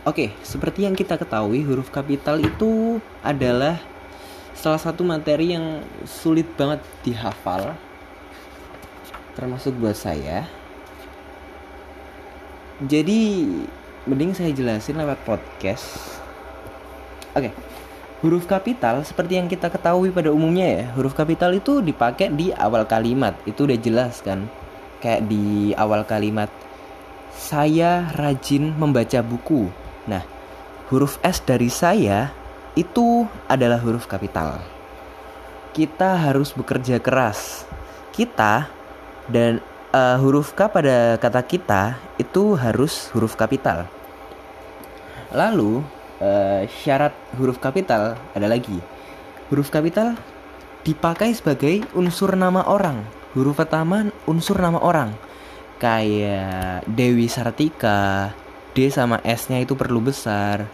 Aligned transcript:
Oke, 0.00 0.32
seperti 0.40 0.88
yang 0.88 0.96
kita 0.96 1.20
ketahui, 1.20 1.60
huruf 1.60 1.92
kapital 1.92 2.40
itu 2.40 2.96
adalah 3.20 3.76
salah 4.56 4.80
satu 4.80 5.04
materi 5.04 5.52
yang 5.52 5.84
sulit 6.08 6.48
banget 6.56 6.80
dihafal, 7.04 7.76
termasuk 9.36 9.76
buat 9.76 9.92
saya. 9.92 10.48
Jadi, 12.80 13.44
mending 14.08 14.32
saya 14.32 14.48
jelasin 14.56 14.96
lewat 14.96 15.20
podcast. 15.28 16.16
Oke, 17.36 17.52
huruf 18.24 18.48
kapital 18.48 19.04
seperti 19.04 19.36
yang 19.36 19.52
kita 19.52 19.68
ketahui 19.68 20.08
pada 20.08 20.32
umumnya 20.32 20.80
ya, 20.80 20.84
huruf 20.96 21.12
kapital 21.12 21.52
itu 21.52 21.84
dipakai 21.84 22.32
di 22.32 22.56
awal 22.56 22.88
kalimat. 22.88 23.36
Itu 23.44 23.68
udah 23.68 23.76
jelas 23.76 24.24
kan? 24.24 24.48
Kayak 25.04 25.28
di 25.28 25.76
awal 25.76 26.08
kalimat, 26.08 26.48
saya 27.36 28.08
rajin 28.16 28.72
membaca 28.80 29.20
buku 29.20 29.68
Nah, 30.10 30.26
huruf 30.90 31.22
S 31.22 31.38
dari 31.46 31.70
saya 31.70 32.34
itu 32.74 33.30
adalah 33.46 33.78
huruf 33.78 34.10
kapital. 34.10 34.58
Kita 35.70 36.18
harus 36.18 36.50
bekerja 36.50 36.98
keras. 36.98 37.62
Kita 38.10 38.66
dan 39.30 39.62
uh, 39.94 40.18
huruf 40.18 40.50
K 40.58 40.66
pada 40.66 41.14
kata 41.22 41.46
kita 41.46 41.94
itu 42.18 42.58
harus 42.58 43.06
huruf 43.14 43.38
kapital. 43.38 43.86
Lalu 45.30 45.86
uh, 46.18 46.66
syarat 46.82 47.14
huruf 47.38 47.62
kapital 47.62 48.18
ada 48.34 48.46
lagi. 48.50 48.82
Huruf 49.46 49.70
kapital 49.70 50.18
dipakai 50.82 51.30
sebagai 51.38 51.86
unsur 51.94 52.34
nama 52.34 52.66
orang. 52.66 53.06
Huruf 53.38 53.62
pertama 53.62 54.10
unsur 54.26 54.58
nama 54.58 54.82
orang. 54.82 55.14
Kayak 55.78 56.82
Dewi 56.90 57.30
Sartika, 57.30 58.34
D 58.74 58.90
sama 58.90 59.18
S-nya 59.26 59.62
itu 59.62 59.74
perlu 59.74 59.98
besar. 59.98 60.66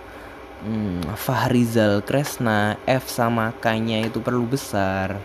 Hmm, 0.65 1.05
Fahrizal 1.15 2.01
Kresna, 2.01 2.81
F 2.89 3.13
sama 3.13 3.53
K-nya 3.61 4.09
itu 4.09 4.19
perlu 4.25 4.49
besar. 4.49 5.21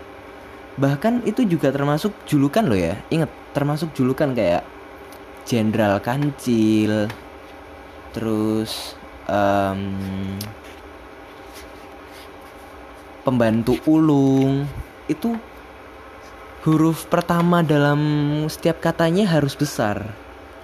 Bahkan 0.76 1.28
itu 1.28 1.44
juga 1.44 1.68
termasuk 1.68 2.12
julukan 2.24 2.64
loh 2.64 2.78
ya. 2.78 2.96
Ingat, 3.12 3.28
termasuk 3.52 3.92
julukan 3.92 4.32
kayak 4.32 4.64
Jenderal 5.44 6.00
Kancil. 6.00 7.08
Terus 8.12 8.96
um, 9.28 9.80
pembantu 13.24 13.76
ulung 13.88 14.68
itu 15.08 15.36
huruf 16.62 17.10
pertama 17.10 17.60
dalam 17.60 18.00
setiap 18.46 18.78
katanya 18.80 19.26
harus 19.26 19.56
besar. 19.58 20.12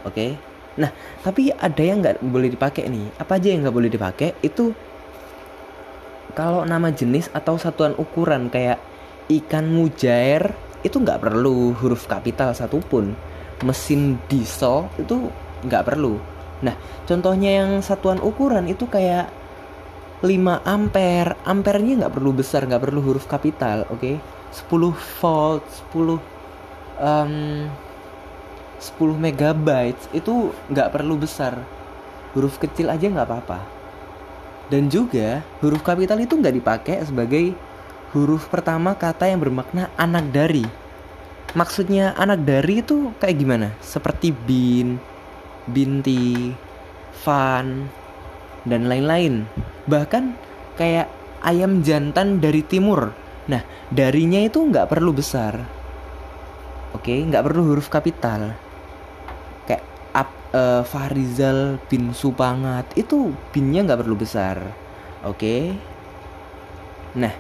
Oke. 0.07 0.15
Okay? 0.39 0.48
Nah, 0.79 0.91
tapi 1.27 1.51
ada 1.51 1.83
yang 1.83 1.99
nggak 2.01 2.23
boleh 2.23 2.49
dipakai 2.55 2.87
nih. 2.87 3.19
Apa 3.19 3.43
aja 3.43 3.51
yang 3.51 3.67
nggak 3.67 3.77
boleh 3.77 3.91
dipakai? 3.91 4.39
Itu 4.41 4.71
kalau 6.39 6.63
nama 6.63 6.95
jenis 6.95 7.35
atau 7.35 7.59
satuan 7.59 7.99
ukuran 7.99 8.47
kayak 8.47 8.79
ikan 9.27 9.67
mujair 9.75 10.55
itu 10.87 11.03
nggak 11.03 11.19
perlu 11.19 11.75
huruf 11.75 12.07
kapital 12.07 12.55
satupun. 12.55 13.19
Mesin 13.67 14.23
diesel 14.31 14.87
itu 15.03 15.35
nggak 15.67 15.83
perlu. 15.83 16.15
Nah, 16.63 16.75
contohnya 17.11 17.59
yang 17.63 17.83
satuan 17.83 18.23
ukuran 18.23 18.71
itu 18.71 18.87
kayak 18.87 19.31
5 20.23 20.63
ampere. 20.63 21.35
Ampernya 21.43 22.07
nggak 22.07 22.15
perlu 22.15 22.31
besar, 22.31 22.67
nggak 22.67 22.83
perlu 22.87 23.03
huruf 23.03 23.27
kapital, 23.27 23.83
oke? 23.91 23.99
Okay? 23.99 24.17
10 24.71 24.95
volt, 24.95 25.67
10 25.91 26.19
um, 27.03 27.67
10 28.79 29.19
megabytes 29.19 30.07
itu 30.15 30.55
nggak 30.71 30.95
perlu 30.95 31.19
besar. 31.19 31.59
Huruf 32.33 32.63
kecil 32.63 32.87
aja 32.87 33.11
nggak 33.11 33.27
apa-apa. 33.27 33.61
Dan 34.71 34.87
juga 34.87 35.43
huruf 35.59 35.83
kapital 35.83 36.23
itu 36.23 36.39
nggak 36.39 36.55
dipakai 36.55 37.03
sebagai 37.03 37.59
huruf 38.15 38.47
pertama 38.47 38.95
kata 38.95 39.27
yang 39.27 39.43
bermakna 39.43 39.91
anak 39.99 40.31
dari. 40.31 40.63
Maksudnya 41.59 42.15
anak 42.15 42.47
dari 42.47 42.85
itu 42.85 43.11
kayak 43.19 43.37
gimana? 43.41 43.69
Seperti 43.83 44.31
bin 44.31 45.03
binti 45.67 46.55
fan 47.25 47.91
dan 48.63 48.87
lain-lain. 48.87 49.43
Bahkan 49.91 50.25
kayak 50.79 51.11
ayam 51.43 51.83
jantan 51.83 52.39
dari 52.39 52.63
timur. 52.63 53.11
Nah 53.51 53.65
darinya 53.91 54.39
itu 54.39 54.63
nggak 54.63 54.87
perlu 54.87 55.11
besar. 55.11 55.59
Oke 56.95 57.19
nggak 57.19 57.43
perlu 57.43 57.75
huruf 57.75 57.91
kapital 57.91 58.68
uh, 60.53 60.83
Farizal 60.85 61.81
bin 61.89 62.13
Supangat. 62.13 62.89
Itu 62.97 63.35
binnya 63.53 63.85
nggak 63.85 64.01
perlu 64.05 64.17
besar. 64.17 64.61
Oke. 65.25 65.37
Okay? 65.39 65.63
nah 67.17 67.33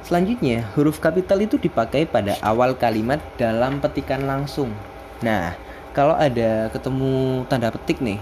selanjutnya 0.00 0.64
huruf 0.72 0.96
kapital 0.96 1.36
itu 1.44 1.60
dipakai 1.60 2.08
pada 2.08 2.40
awal 2.40 2.74
kalimat 2.80 3.20
dalam 3.36 3.78
petikan 3.78 4.24
langsung. 4.24 4.72
Nah 5.20 5.52
kalau 5.92 6.16
ada 6.16 6.72
ketemu 6.72 7.44
tanda 7.46 7.68
petik 7.70 8.00
nih 8.00 8.18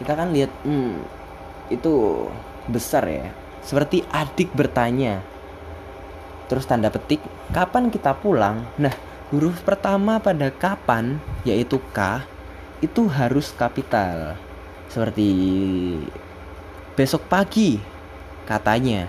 kita 0.00 0.16
kan 0.16 0.32
lihat 0.32 0.48
hmm, 0.64 1.04
itu 1.68 2.26
besar 2.72 3.04
ya. 3.04 3.28
Seperti 3.60 4.00
adik 4.08 4.48
bertanya. 4.56 5.20
Terus 6.48 6.64
tanda 6.64 6.88
petik 6.88 7.20
kapan 7.52 7.92
kita 7.92 8.16
pulang? 8.16 8.64
Nah 8.80 8.96
huruf 9.30 9.60
pertama 9.62 10.18
pada 10.18 10.48
kapan 10.50 11.20
yaitu 11.44 11.78
K 11.92 12.24
itu 12.80 13.08
harus 13.08 13.52
kapital. 13.52 14.36
Seperti 14.90 15.30
besok 16.98 17.24
pagi 17.30 17.78
katanya 18.48 19.06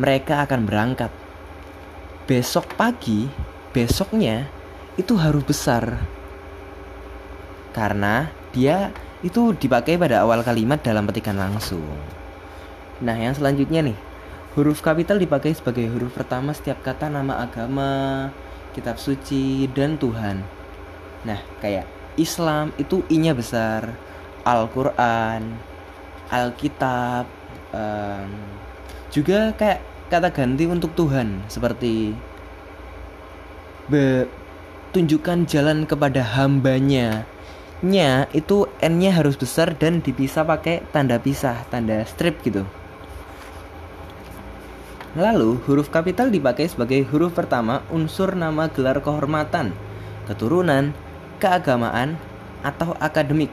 mereka 0.00 0.42
akan 0.48 0.64
berangkat. 0.64 1.12
Besok 2.24 2.78
pagi, 2.78 3.28
besoknya 3.74 4.48
itu 4.96 5.18
harus 5.18 5.44
besar. 5.44 6.00
Karena 7.76 8.30
dia 8.54 8.94
itu 9.20 9.52
dipakai 9.52 10.00
pada 10.00 10.24
awal 10.24 10.40
kalimat 10.42 10.80
dalam 10.80 11.04
petikan 11.04 11.36
langsung. 11.36 11.84
Nah, 13.02 13.18
yang 13.18 13.34
selanjutnya 13.34 13.82
nih, 13.82 13.98
huruf 14.54 14.80
kapital 14.80 15.18
dipakai 15.18 15.52
sebagai 15.52 15.90
huruf 15.90 16.14
pertama 16.14 16.54
setiap 16.54 16.80
kata 16.86 17.10
nama 17.10 17.42
agama, 17.42 18.30
kitab 18.72 18.96
suci, 18.96 19.66
dan 19.74 19.98
Tuhan. 19.98 20.42
Nah, 21.26 21.40
kayak 21.58 21.86
Islam 22.16 22.72
itu 22.76 23.04
I-nya 23.08 23.32
besar. 23.32 23.92
Al-Quran 24.42 25.54
Alkitab 26.32 27.28
um, 27.70 28.30
juga 29.12 29.52
kayak 29.54 29.84
kata 30.08 30.32
ganti 30.32 30.64
untuk 30.66 30.96
Tuhan 30.96 31.44
seperti 31.46 32.16
be, 33.86 34.26
tunjukkan 34.96 35.44
jalan 35.44 35.84
kepada 35.84 36.24
hambanya. 36.36 37.28
Nya 37.82 38.30
itu 38.30 38.70
n-nya 38.78 39.10
harus 39.10 39.34
besar 39.34 39.74
dan 39.74 40.00
dipisah 40.00 40.46
pakai 40.46 40.86
tanda 40.94 41.18
pisah 41.18 41.66
tanda 41.68 42.06
strip 42.06 42.40
gitu. 42.46 42.62
Lalu, 45.12 45.60
huruf 45.68 45.92
kapital 45.92 46.32
dipakai 46.32 46.72
sebagai 46.72 47.04
huruf 47.04 47.36
pertama 47.36 47.84
unsur 47.92 48.32
nama 48.32 48.72
gelar 48.72 48.96
kehormatan, 49.04 49.76
keturunan, 50.24 50.96
keagamaan 51.42 52.14
atau 52.62 52.94
akademik 53.02 53.50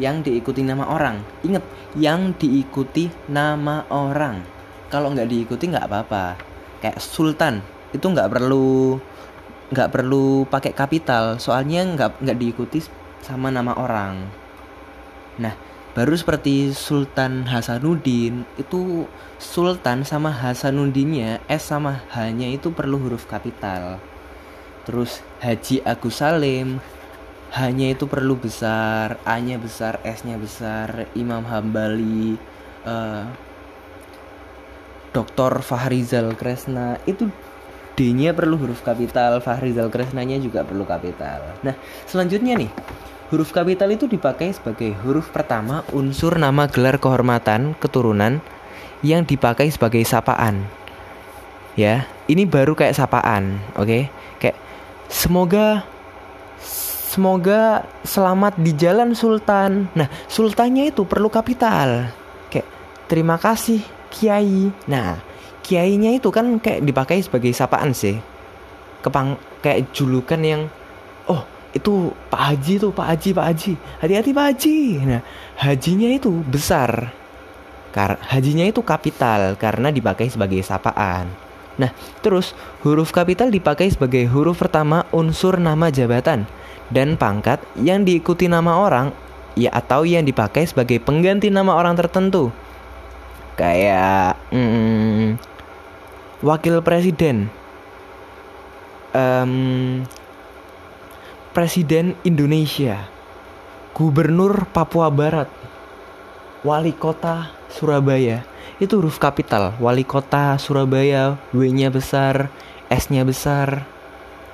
yang 0.00 0.24
diikuti 0.24 0.64
nama 0.64 0.88
orang. 0.88 1.20
Ingat, 1.44 1.64
yang 1.92 2.32
diikuti 2.32 3.12
nama 3.28 3.84
orang. 3.92 4.40
Kalau 4.88 5.12
nggak 5.12 5.28
diikuti 5.28 5.68
nggak 5.68 5.84
apa-apa. 5.84 6.40
Kayak 6.80 7.04
sultan 7.04 7.60
itu 7.92 8.04
nggak 8.08 8.32
perlu 8.32 8.96
nggak 9.66 9.90
perlu 9.92 10.46
pakai 10.48 10.72
kapital, 10.72 11.36
soalnya 11.36 11.84
nggak 11.84 12.22
nggak 12.24 12.38
diikuti 12.38 12.78
sama 13.20 13.52
nama 13.52 13.76
orang. 13.76 14.24
Nah, 15.42 15.52
baru 15.92 16.14
seperti 16.14 16.70
Sultan 16.72 17.50
Hasanuddin 17.50 18.46
itu 18.56 19.04
Sultan 19.36 20.06
sama 20.06 20.32
Hasanuddinnya 20.32 21.42
S 21.50 21.68
sama 21.68 22.06
H-nya 22.14 22.48
itu 22.54 22.72
perlu 22.72 22.96
huruf 22.96 23.26
kapital 23.26 24.00
terus 24.86 25.20
Haji 25.42 25.82
Agus 25.82 26.22
Salim 26.22 26.78
hanya 27.58 27.90
itu 27.90 28.06
perlu 28.06 28.38
besar 28.38 29.18
A-nya 29.26 29.58
besar 29.58 29.98
S-nya 30.06 30.38
besar 30.38 31.10
Imam 31.18 31.42
Hambali 31.42 32.38
uh, 32.86 33.26
Dr. 35.10 35.60
Fahrizal 35.60 36.38
Kresna 36.38 37.02
itu 37.04 37.26
D-nya 37.96 38.36
perlu 38.36 38.60
huruf 38.60 38.84
kapital 38.84 39.42
Fahrizal 39.42 39.90
Kresnanya 39.90 40.38
juga 40.38 40.62
perlu 40.62 40.86
kapital 40.86 41.58
nah 41.66 41.74
selanjutnya 42.06 42.54
nih 42.54 42.70
huruf 43.34 43.50
kapital 43.50 43.90
itu 43.90 44.06
dipakai 44.06 44.54
sebagai 44.54 44.94
huruf 45.02 45.34
pertama 45.34 45.82
unsur 45.90 46.38
nama 46.38 46.70
gelar 46.70 47.02
kehormatan 47.02 47.74
keturunan 47.82 48.38
yang 49.02 49.26
dipakai 49.26 49.66
sebagai 49.66 50.06
sapaan 50.06 50.62
ya 51.74 52.06
ini 52.30 52.46
baru 52.46 52.78
kayak 52.78 52.94
sapaan 52.94 53.58
oke 53.74 53.86
okay? 53.86 54.02
Semoga 55.06 55.86
semoga 57.16 57.86
selamat 58.04 58.58
di 58.60 58.76
jalan 58.76 59.14
sultan. 59.16 59.88
Nah 59.94 60.10
sultannya 60.26 60.90
itu 60.90 61.06
perlu 61.06 61.30
kapital. 61.30 62.12
Kayak 62.50 62.68
terima 63.08 63.40
kasih 63.40 63.80
kiai. 64.10 64.68
Nah 64.90 65.16
kiainya 65.62 66.12
itu 66.18 66.28
kan 66.28 66.58
kayak 66.58 66.84
dipakai 66.84 67.22
sebagai 67.22 67.54
sapaan 67.54 67.94
sih. 67.94 68.18
Kepang 69.00 69.38
kayak 69.62 69.94
julukan 69.94 70.40
yang 70.42 70.62
oh 71.30 71.46
itu 71.70 72.10
Pak 72.28 72.42
Haji 72.52 72.74
tuh 72.82 72.92
Pak 72.92 73.06
Haji 73.14 73.28
Pak 73.32 73.46
Haji. 73.46 73.72
Hati-hati 74.02 74.30
Pak 74.34 74.46
Haji. 74.52 74.78
Nah 75.06 75.22
hajinya 75.62 76.10
itu 76.10 76.30
besar. 76.44 77.14
Kar 77.94 78.20
hajinya 78.28 78.68
itu 78.68 78.84
kapital 78.84 79.56
karena 79.56 79.88
dipakai 79.88 80.28
sebagai 80.28 80.60
sapaan 80.60 81.45
nah 81.76 81.92
terus 82.24 82.56
huruf 82.80 83.12
kapital 83.12 83.52
dipakai 83.52 83.92
sebagai 83.92 84.24
huruf 84.32 84.60
pertama 84.60 85.04
unsur 85.12 85.60
nama 85.60 85.92
jabatan 85.92 86.48
dan 86.90 87.18
pangkat 87.18 87.58
yang 87.76 88.06
diikuti 88.06 88.46
nama 88.46 88.78
orang 88.78 89.10
ya 89.56 89.72
atau 89.72 90.04
yang 90.04 90.22
dipakai 90.22 90.68
sebagai 90.68 91.00
pengganti 91.00 91.48
nama 91.48 91.74
orang 91.74 91.96
tertentu. 91.96 92.52
Kayak 93.56 94.36
hmm, 94.52 95.40
wakil 96.44 96.84
presiden. 96.84 97.48
Um, 99.16 100.04
presiden 101.56 102.12
Indonesia. 102.20 103.08
Gubernur 103.96 104.68
Papua 104.76 105.08
Barat 105.08 105.48
wali 106.66 106.90
kota 106.90 107.54
Surabaya 107.70 108.42
itu 108.82 108.98
huruf 108.98 109.22
kapital 109.22 109.78
wali 109.78 110.02
kota 110.02 110.58
Surabaya 110.58 111.38
W-nya 111.54 111.94
besar 111.94 112.50
S-nya 112.90 113.22
besar 113.22 113.86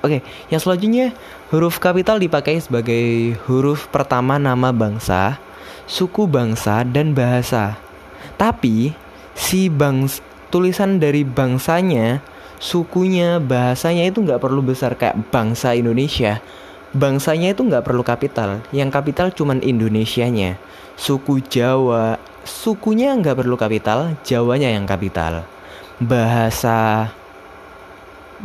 Oke, 0.03 0.19
yang 0.51 0.59
selanjutnya 0.59 1.15
huruf 1.47 1.79
kapital 1.79 2.19
dipakai 2.19 2.59
sebagai 2.59 3.39
huruf 3.47 3.87
pertama 3.87 4.35
nama 4.35 4.75
bangsa, 4.75 5.39
suku 5.87 6.27
bangsa, 6.27 6.83
dan 6.83 7.15
bahasa. 7.15 7.79
Tapi 8.35 8.91
si 9.31 9.71
bangs 9.71 10.19
tulisan 10.51 10.99
dari 10.99 11.23
bangsanya, 11.23 12.19
sukunya, 12.59 13.39
bahasanya 13.39 14.11
itu 14.11 14.19
nggak 14.19 14.43
perlu 14.43 14.59
besar 14.59 14.99
kayak 14.99 15.23
bangsa 15.31 15.71
Indonesia. 15.71 16.43
Bangsanya 16.93 17.57
itu 17.57 17.65
nggak 17.65 17.89
perlu 17.89 18.05
kapital, 18.05 18.61
yang 18.69 18.93
kapital 18.93 19.33
cuman 19.33 19.65
Indonesianya. 19.65 20.61
Suku 20.93 21.41
Jawa, 21.41 22.21
sukunya 22.45 23.17
nggak 23.17 23.41
perlu 23.41 23.57
kapital, 23.57 24.13
Jawanya 24.21 24.69
yang 24.69 24.85
kapital. 24.85 25.41
Bahasa 25.97 27.09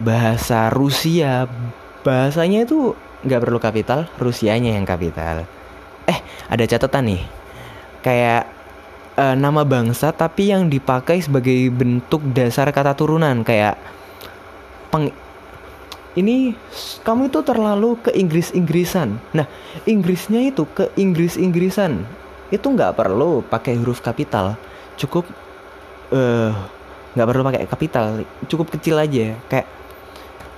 bahasa 0.01 0.73
Rusia, 0.73 1.45
bahasanya 2.01 2.65
itu 2.65 2.97
nggak 3.29 3.43
perlu 3.45 3.61
kapital, 3.61 4.09
Rusianya 4.17 4.81
yang 4.81 4.89
kapital. 4.89 5.45
Eh, 6.09 6.19
ada 6.49 6.65
catatan 6.65 7.05
nih. 7.05 7.23
Kayak 8.01 8.49
uh, 9.19 9.35
nama 9.35 9.67
bangsa 9.67 10.15
tapi 10.15 10.55
yang 10.55 10.71
dipakai 10.71 11.21
sebagai 11.21 11.69
bentuk 11.75 12.23
dasar 12.31 12.71
kata 12.71 12.95
turunan 12.95 13.43
kayak 13.43 13.75
peng 14.89 15.11
ini 16.17 16.57
kamu 17.05 17.29
itu 17.29 17.41
terlalu 17.45 17.99
ke 18.01 18.11
Inggris-Inggrisan. 18.15 19.21
Nah, 19.37 19.45
Inggrisnya 19.85 20.49
itu 20.49 20.65
ke 20.71 20.89
Inggris-Inggrisan. 20.97 22.07
Itu 22.49 22.73
nggak 22.73 22.97
perlu 22.97 23.45
pakai 23.45 23.77
huruf 23.77 24.01
kapital. 24.01 24.57
Cukup 24.97 25.29
eh 26.09 26.17
uh, 26.17 26.53
nggak 27.13 27.29
perlu 27.29 27.43
pakai 27.45 27.63
kapital. 27.69 28.05
Cukup 28.49 28.73
kecil 28.73 28.97
aja. 28.97 29.37
Kayak 29.53 29.69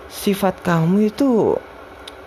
sifat 0.07 0.63
kamu 0.63 1.11
itu 1.11 1.59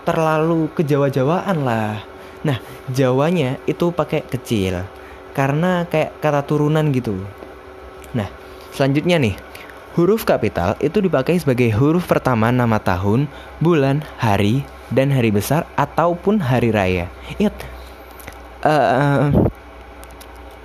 terlalu 0.03 0.67
kejawa-jawaan 0.75 1.63
lah. 1.63 2.03
Nah, 2.43 2.59
Jawanya 2.91 3.63
itu 3.63 3.95
pakai 3.95 4.27
kecil 4.27 4.83
karena 5.31 5.87
kayak 5.87 6.19
kata 6.19 6.43
turunan 6.43 6.91
gitu. 6.91 7.15
Nah, 8.11 8.27
selanjutnya 8.75 9.15
nih, 9.23 9.39
huruf 9.93 10.25
kapital 10.25 10.73
itu 10.81 10.97
dipakai 10.99 11.37
sebagai 11.37 11.69
huruf 11.77 12.09
pertama 12.09 12.49
nama 12.49 12.81
tahun, 12.81 13.29
bulan, 13.61 14.01
hari, 14.17 14.65
dan 14.89 15.13
hari 15.13 15.29
besar 15.29 15.69
ataupun 15.77 16.41
hari 16.41 16.73
raya. 16.73 17.05
Ingat, 17.37 17.55
uh, 18.65 19.29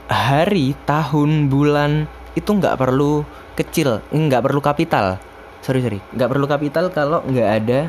hari, 0.09 0.73
tahun, 0.89 1.53
bulan 1.53 2.09
itu 2.33 2.49
nggak 2.49 2.77
perlu 2.81 3.25
kecil, 3.57 4.01
nggak 4.09 4.45
perlu 4.45 4.61
kapital. 4.65 5.21
Sorry 5.61 5.85
sorry, 5.85 6.01
nggak 6.17 6.29
perlu 6.33 6.47
kapital 6.49 6.89
kalau 6.89 7.21
nggak 7.29 7.49
ada, 7.63 7.81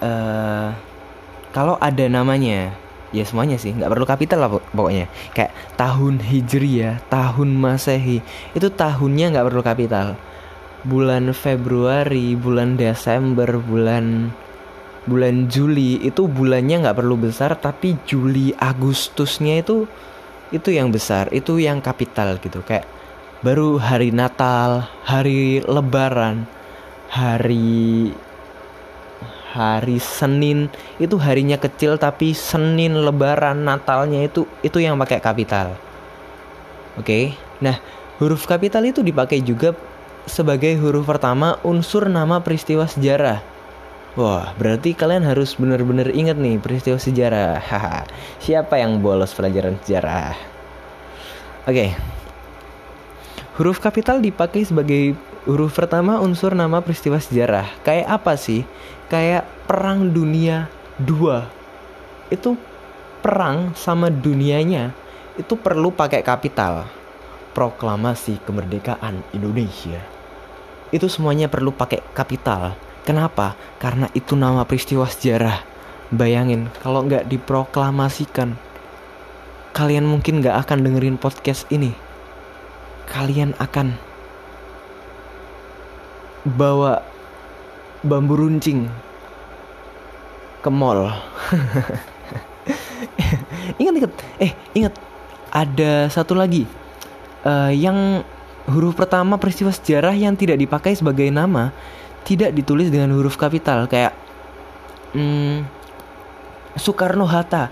uh, 0.00 0.68
kalau 1.52 1.76
ada 1.76 2.04
namanya 2.08 2.72
ya 3.14 3.22
semuanya 3.22 3.54
sih. 3.54 3.70
Nggak 3.70 3.90
perlu 3.94 4.06
kapital 4.06 4.38
lah 4.42 4.50
pokoknya. 4.50 5.06
Kayak 5.30 5.54
tahun 5.78 6.18
hijriah 6.18 6.98
tahun 7.06 7.54
masehi 7.54 8.18
itu 8.52 8.68
tahunnya 8.74 9.38
nggak 9.38 9.46
perlu 9.46 9.62
kapital. 9.62 10.06
Bulan 10.84 11.32
Februari 11.32 12.34
bulan 12.34 12.76
Desember 12.76 13.56
bulan 13.62 14.34
bulan 15.06 15.46
Juli 15.46 16.02
itu 16.02 16.26
bulannya 16.26 16.84
nggak 16.84 16.98
perlu 16.98 17.16
besar 17.16 17.56
tapi 17.56 17.96
Juli 18.04 18.52
Agustusnya 18.56 19.62
itu 19.62 19.86
itu 20.52 20.68
yang 20.74 20.90
besar 20.90 21.30
itu 21.30 21.62
yang 21.62 21.78
kapital 21.78 22.36
gitu. 22.42 22.60
Kayak 22.66 22.84
baru 23.40 23.78
hari 23.78 24.10
Natal 24.10 24.90
hari 25.06 25.62
Lebaran 25.62 26.44
hari 27.08 28.10
hari 29.54 30.02
Senin 30.02 30.66
itu 30.98 31.14
harinya 31.14 31.54
kecil 31.54 31.94
tapi 31.94 32.34
Senin 32.34 33.06
Lebaran 33.06 33.62
Natalnya 33.62 34.26
itu 34.26 34.50
itu 34.66 34.82
yang 34.82 34.98
pakai 34.98 35.22
kapital. 35.22 35.78
Oke. 36.98 37.06
Okay? 37.06 37.24
Nah, 37.62 37.78
huruf 38.18 38.50
kapital 38.50 38.82
itu 38.82 38.98
dipakai 39.06 39.38
juga 39.38 39.78
sebagai 40.26 40.74
huruf 40.82 41.06
pertama 41.06 41.62
unsur 41.62 42.10
nama 42.10 42.42
peristiwa 42.42 42.90
sejarah. 42.90 43.46
Wah, 44.14 44.54
berarti 44.58 44.94
kalian 44.94 45.26
harus 45.26 45.58
benar-benar 45.58 46.10
ingat 46.10 46.38
nih 46.38 46.58
peristiwa 46.58 46.98
sejarah. 46.98 47.62
Siapa 48.42 48.78
yang 48.78 49.02
bolos 49.02 49.34
pelajaran 49.34 49.78
sejarah? 49.82 50.34
Oke. 51.66 51.70
Okay. 51.70 51.90
Huruf 53.54 53.78
kapital 53.78 54.18
dipakai 54.18 54.66
sebagai 54.66 55.14
huruf 55.46 55.78
pertama 55.78 56.18
unsur 56.18 56.54
nama 56.58 56.82
peristiwa 56.82 57.18
sejarah. 57.22 57.66
Kayak 57.86 58.22
apa 58.22 58.34
sih? 58.34 58.66
Kayak 59.14 59.46
perang 59.70 60.10
dunia 60.10 60.66
dua. 60.98 61.46
Itu 62.34 62.58
perang 63.22 63.78
sama 63.78 64.10
dunianya 64.10 64.90
itu 65.38 65.54
perlu 65.54 65.94
pakai 65.94 66.26
kapital. 66.26 66.82
Proklamasi 67.54 68.42
kemerdekaan 68.42 69.22
Indonesia. 69.30 70.02
Itu 70.90 71.06
semuanya 71.06 71.46
perlu 71.46 71.70
pakai 71.70 72.02
kapital. 72.10 72.74
Kenapa? 73.06 73.54
Karena 73.78 74.10
itu 74.18 74.34
nama 74.34 74.66
peristiwa 74.66 75.06
sejarah. 75.06 75.62
Bayangin 76.10 76.66
kalau 76.82 77.06
nggak 77.06 77.30
diproklamasikan 77.30 78.58
kalian 79.74 80.10
mungkin 80.10 80.42
nggak 80.42 80.66
akan 80.66 80.82
dengerin 80.82 81.22
podcast 81.22 81.70
ini. 81.70 81.94
Kalian 83.06 83.54
akan 83.62 83.94
bawa 86.42 87.13
bambu 88.04 88.36
runcing 88.36 88.88
ke 90.60 90.70
mall. 90.70 91.08
ingat 93.80 93.94
ingat, 94.00 94.12
eh 94.40 94.52
ingat 94.76 94.94
ada 95.52 96.08
satu 96.08 96.36
lagi 96.36 96.64
uh, 97.44 97.72
yang 97.72 98.24
huruf 98.68 98.96
pertama 98.96 99.36
peristiwa 99.36 99.68
sejarah 99.68 100.16
yang 100.16 100.34
tidak 100.34 100.56
dipakai 100.56 100.96
sebagai 100.96 101.28
nama 101.28 101.70
tidak 102.24 102.56
ditulis 102.56 102.88
dengan 102.88 103.12
huruf 103.12 103.36
kapital 103.36 103.84
kayak 103.84 104.16
hmm, 105.12 105.68
Soekarno 106.80 107.28
Hatta 107.28 107.68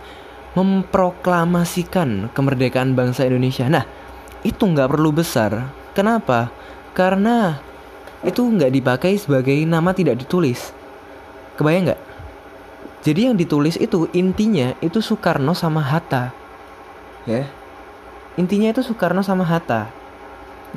memproklamasikan 0.52 2.28
kemerdekaan 2.36 2.92
bangsa 2.92 3.24
Indonesia. 3.24 3.64
Nah 3.72 3.88
itu 4.44 4.62
nggak 4.62 4.92
perlu 4.92 5.10
besar. 5.10 5.72
Kenapa? 5.96 6.52
Karena 6.92 7.56
itu 8.22 8.42
nggak 8.42 8.70
dipakai 8.70 9.18
sebagai 9.18 9.54
nama 9.66 9.90
tidak 9.90 10.22
ditulis. 10.22 10.70
Kebayang 11.58 11.90
nggak? 11.90 12.00
Jadi 13.02 13.20
yang 13.26 13.34
ditulis 13.34 13.74
itu 13.82 14.06
intinya 14.14 14.78
itu 14.78 15.02
Soekarno 15.02 15.58
sama 15.58 15.82
Hatta. 15.82 16.30
Ya. 17.26 17.50
Intinya 18.38 18.70
itu 18.70 18.86
Soekarno 18.86 19.26
sama 19.26 19.42
Hatta. 19.42 19.90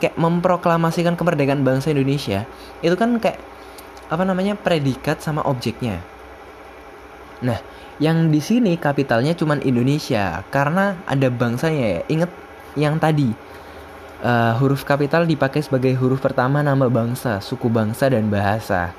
Kayak 0.02 0.18
memproklamasikan 0.18 1.14
kemerdekaan 1.14 1.62
bangsa 1.62 1.94
Indonesia. 1.94 2.50
Itu 2.82 2.98
kan 2.98 3.22
kayak 3.22 3.38
apa 4.10 4.26
namanya 4.26 4.58
predikat 4.58 5.22
sama 5.22 5.46
objeknya. 5.46 6.02
Nah, 7.46 7.62
yang 8.02 8.34
di 8.34 8.42
sini 8.42 8.74
kapitalnya 8.76 9.38
cuman 9.38 9.62
Indonesia 9.62 10.42
karena 10.50 10.98
ada 11.06 11.30
bangsanya 11.30 11.86
ya. 11.86 12.02
Ingat 12.10 12.32
yang 12.74 12.98
tadi 12.98 13.32
uh, 14.22 14.54
huruf 14.62 14.88
kapital 14.88 15.26
dipakai 15.28 15.66
sebagai 15.66 15.98
huruf 15.98 16.22
pertama 16.22 16.62
nama 16.62 16.88
bangsa, 16.88 17.42
suku 17.42 17.68
bangsa 17.68 18.08
dan 18.08 18.30
bahasa. 18.30 18.94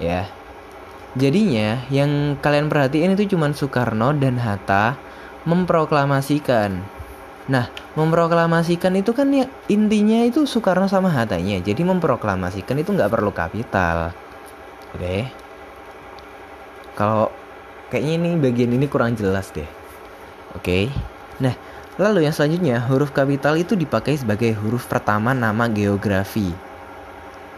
Ya. 0.00 0.30
Jadinya 1.16 1.80
yang 1.88 2.36
kalian 2.44 2.68
perhatiin 2.68 3.16
itu 3.16 3.36
cuma 3.36 3.48
Soekarno 3.56 4.12
dan 4.12 4.36
Hatta 4.36 5.00
memproklamasikan. 5.48 6.76
Nah, 7.48 7.72
memproklamasikan 7.96 8.92
itu 9.00 9.16
kan 9.16 9.32
ya 9.32 9.48
intinya 9.72 10.26
itu 10.28 10.44
Soekarno 10.44 10.92
sama 10.92 11.08
Hattanya. 11.08 11.56
Jadi 11.64 11.82
memproklamasikan 11.88 12.76
itu 12.76 12.92
nggak 12.92 13.08
perlu 13.08 13.32
kapital. 13.32 14.12
Oke. 14.92 15.32
Kalau 16.96 17.32
kayaknya 17.88 18.12
ini 18.20 18.30
bagian 18.36 18.76
ini 18.76 18.84
kurang 18.84 19.16
jelas 19.16 19.48
deh. 19.56 19.68
Oke. 20.52 20.92
Nah, 21.40 21.56
lalu 21.96 22.28
yang 22.28 22.34
selanjutnya 22.36 22.76
huruf 22.84 23.12
kapital 23.12 23.56
itu 23.56 23.72
dipakai 23.72 24.20
sebagai 24.20 24.52
huruf 24.60 24.84
pertama 24.84 25.32
nama 25.32 25.64
geografi. 25.68 26.52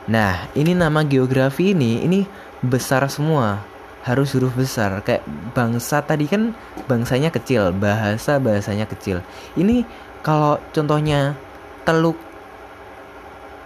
Nah, 0.09 0.47
ini 0.55 0.73
nama 0.79 1.03
geografi 1.03 1.75
ini 1.75 2.07
ini 2.07 2.23
besar 2.63 3.05
semua. 3.11 3.61
Harus 4.07 4.33
huruf 4.39 4.55
besar 4.55 5.03
kayak 5.03 5.27
bangsa 5.53 6.01
tadi 6.01 6.31
kan 6.31 6.55
bangsanya 6.87 7.35
kecil 7.35 7.75
bahasa 7.75 8.39
bahasanya 8.39 8.87
kecil. 8.87 9.21
Ini 9.59 9.83
kalau 10.23 10.63
contohnya 10.71 11.35
teluk 11.83 12.17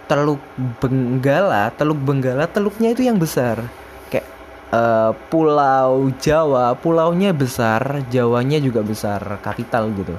teluk 0.09 0.41
benggala 0.83 1.71
teluk 1.71 2.01
benggala 2.01 2.49
teluknya 2.49 2.91
itu 2.91 3.05
yang 3.05 3.21
besar. 3.21 3.61
Kayak 4.09 4.27
uh, 4.73 5.13
pulau 5.29 6.11
Jawa 6.17 6.75
pulaunya 6.75 7.31
besar 7.31 8.03
Jawanya 8.09 8.57
juga 8.57 8.81
besar 8.83 9.21
kapital 9.39 9.93
gitu 9.93 10.17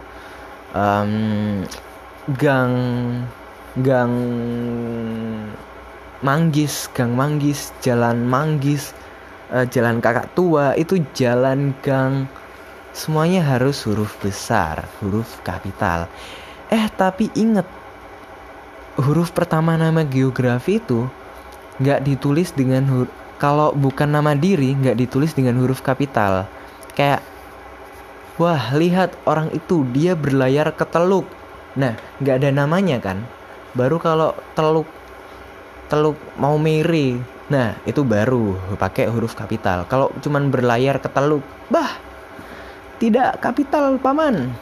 um, 0.75 1.63
gang 2.37 2.75
gang 3.81 4.15
Manggis, 6.25 6.89
Gang 6.97 7.13
Manggis, 7.13 7.69
Jalan 7.85 8.25
Manggis, 8.25 8.97
uh, 9.53 9.69
Jalan 9.69 10.01
Kakak 10.01 10.33
Tua 10.33 10.73
itu 10.73 10.97
jalan 11.13 11.77
gang 11.85 12.25
semuanya 12.97 13.45
harus 13.45 13.85
huruf 13.85 14.17
besar, 14.25 14.89
huruf 15.05 15.45
kapital. 15.45 16.09
Eh 16.73 16.89
tapi 16.97 17.29
inget 17.37 17.69
huruf 18.97 19.37
pertama 19.37 19.77
nama 19.77 20.01
geografi 20.01 20.81
itu 20.81 21.05
nggak 21.83 22.07
ditulis 22.09 22.57
dengan 22.57 22.89
huruf 22.89 23.13
kalau 23.37 23.77
bukan 23.77 24.09
nama 24.09 24.33
diri 24.33 24.73
nggak 24.73 24.97
ditulis 24.97 25.37
dengan 25.37 25.61
huruf 25.61 25.85
kapital. 25.85 26.49
Kayak 26.97 27.21
wah 28.37 28.75
lihat 28.75 29.15
orang 29.27 29.51
itu 29.55 29.87
dia 29.95 30.19
berlayar 30.19 30.75
ke 30.75 30.85
teluk. 30.89 31.27
Nah 31.79 31.95
nggak 32.19 32.43
ada 32.43 32.51
namanya 32.51 32.99
kan. 32.99 33.23
Baru 33.75 33.99
kalau 33.99 34.35
teluk 34.55 34.87
teluk 35.91 36.17
mau 36.41 36.57
mere 36.57 37.21
nah 37.45 37.77
itu 37.85 38.01
baru 38.03 38.57
pakai 38.81 39.11
huruf 39.11 39.37
kapital. 39.37 39.85
Kalau 39.87 40.11
cuman 40.25 40.49
berlayar 40.49 40.99
ke 40.99 41.09
teluk 41.13 41.45
bah 41.69 42.01
tidak 42.99 43.39
kapital 43.43 44.01
paman. 44.01 44.55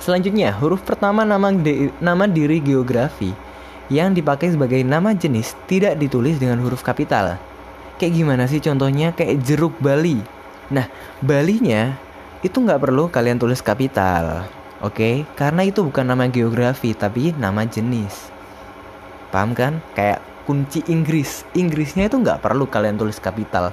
Selanjutnya 0.00 0.56
huruf 0.56 0.80
pertama 0.80 1.28
nama 1.28 1.52
de, 1.52 1.92
nama 2.00 2.24
diri 2.24 2.58
geografi 2.58 3.36
yang 3.92 4.16
dipakai 4.16 4.54
sebagai 4.54 4.80
nama 4.80 5.12
jenis 5.12 5.52
tidak 5.68 6.00
ditulis 6.00 6.40
dengan 6.40 6.58
huruf 6.64 6.80
kapital. 6.80 7.36
Kayak 8.00 8.16
gimana 8.16 8.48
sih 8.48 8.64
contohnya? 8.64 9.12
Kayak 9.12 9.44
jeruk 9.44 9.76
Bali. 9.76 10.24
Nah 10.72 10.88
Balinya 11.20 12.09
itu 12.40 12.56
nggak 12.56 12.80
perlu 12.80 13.12
kalian 13.12 13.36
tulis 13.36 13.60
kapital 13.60 14.48
oke 14.80 14.96
okay? 14.96 15.14
karena 15.36 15.66
itu 15.66 15.84
bukan 15.84 16.08
nama 16.08 16.28
geografi 16.28 16.96
tapi 16.96 17.36
nama 17.36 17.64
jenis 17.64 18.40
Paham 19.30 19.54
kan? 19.54 19.78
Kayak 19.94 20.20
kunci 20.44 20.82
Inggris. 20.90 21.46
Inggrisnya 21.54 22.10
itu 22.10 22.18
nggak 22.18 22.42
perlu 22.42 22.66
kalian 22.66 22.98
tulis 22.98 23.22
kapital. 23.22 23.70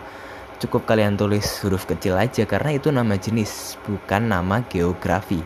Cukup 0.61 0.85
kalian 0.85 1.17
tulis 1.17 1.45
huruf 1.65 1.89
kecil 1.89 2.17
aja 2.17 2.45
karena 2.45 2.77
itu 2.77 2.93
nama 2.93 3.17
jenis, 3.17 3.77
bukan 3.85 4.29
nama 4.29 4.61
geografi. 4.69 5.41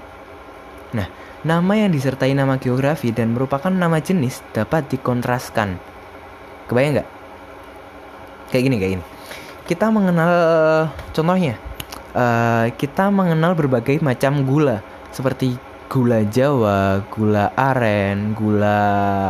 Nah, 0.95 1.07
nama 1.47 1.73
yang 1.75 1.91
disertai 1.91 2.35
nama 2.35 2.59
geografi 2.59 3.15
dan 3.15 3.35
merupakan 3.35 3.71
nama 3.71 3.99
jenis 4.03 4.43
dapat 4.51 4.87
dikontraskan. 4.91 5.79
Kebayang 6.67 6.99
nggak? 6.99 7.09
Kayak 8.51 8.63
gini, 8.67 8.75
kayak 8.79 8.91
gini. 8.99 9.05
Kita 9.67 9.87
mengenal 9.91 10.31
contohnya. 11.15 11.55
Uh, 12.11 12.67
kita 12.75 13.07
mengenal 13.07 13.55
berbagai 13.55 14.03
macam 14.03 14.43
gula 14.43 14.83
seperti 15.15 15.55
gula 15.91 16.23
Jawa, 16.27 17.03
gula 17.11 17.51
aren, 17.55 18.31
gula 18.31 18.79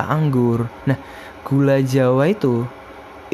anggur. 0.05 0.69
Nah, 0.85 0.97
gula 1.41 1.81
Jawa 1.81 2.29
itu 2.29 2.65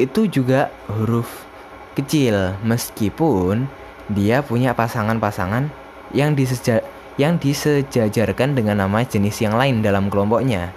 itu 0.00 0.30
juga 0.30 0.72
huruf 0.88 1.44
kecil 1.92 2.56
meskipun 2.62 3.66
dia 4.08 4.40
punya 4.40 4.72
pasangan-pasangan 4.72 5.68
yang 6.16 6.32
diseja 6.32 6.80
yang 7.18 7.36
disejajarkan 7.36 8.54
dengan 8.54 8.80
nama 8.80 9.02
jenis 9.04 9.42
yang 9.44 9.58
lain 9.58 9.84
dalam 9.84 10.08
kelompoknya. 10.08 10.72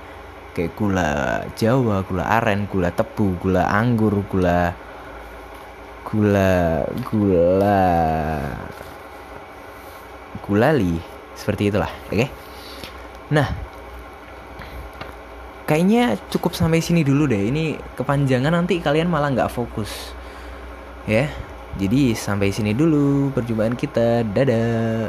Kayak 0.52 0.76
gula 0.76 1.12
Jawa, 1.56 2.04
gula 2.04 2.28
aren, 2.28 2.68
gula 2.68 2.92
tebu, 2.92 3.40
gula 3.40 3.64
anggur, 3.72 4.28
gula 4.28 4.76
gula 6.12 6.84
gula 7.08 7.84
gulali 10.44 11.00
seperti 11.34 11.72
itulah 11.72 11.90
oke? 12.12 12.16
Okay? 12.20 12.30
nah 13.32 13.48
kayaknya 15.72 16.20
cukup 16.28 16.52
sampai 16.52 16.84
sini 16.84 17.08
dulu 17.08 17.32
deh. 17.32 17.48
Ini 17.48 17.80
kepanjangan 17.96 18.52
nanti 18.52 18.84
kalian 18.84 19.08
malah 19.08 19.32
nggak 19.32 19.48
fokus 19.56 20.12
ya? 21.08 21.32
Jadi 21.80 22.12
sampai 22.12 22.52
sini 22.52 22.76
dulu 22.76 23.32
perjumpaan 23.32 23.80
kita. 23.80 24.28
Dadah 24.28 25.08